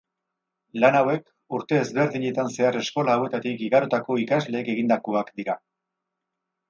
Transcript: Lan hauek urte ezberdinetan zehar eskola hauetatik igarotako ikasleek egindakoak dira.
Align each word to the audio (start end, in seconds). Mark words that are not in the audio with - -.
Lan 0.83 0.95
hauek 1.01 1.27
urte 1.57 1.77
ezberdinetan 1.81 2.49
zehar 2.55 2.79
eskola 2.81 3.17
hauetatik 3.19 3.61
igarotako 3.67 4.19
ikasleek 4.25 4.73
egindakoak 4.77 5.31
dira. 5.43 5.61